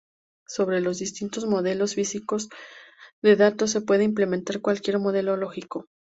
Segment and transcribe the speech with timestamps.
[0.47, 2.49] Sobre los distintos modelos físicos
[3.21, 5.89] de datos se puede implementar cualquier modelo lógico.